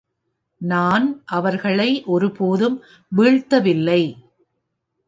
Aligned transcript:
நான் 0.57 1.21
அவர்களை 1.25 2.03
ஒருபோதும் 2.05 2.83
வீழ்த்தவில்லை. 3.17 4.17